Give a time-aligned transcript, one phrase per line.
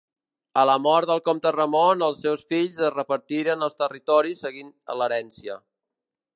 [0.61, 5.63] A la mort del comte Ramon els seus fills es repartiren els territoris seguint l'herència.